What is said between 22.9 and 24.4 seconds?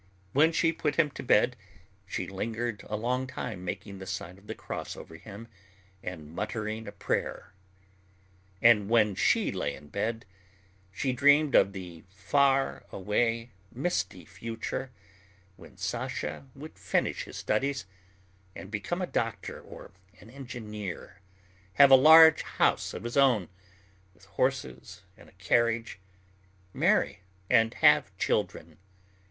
of his own, with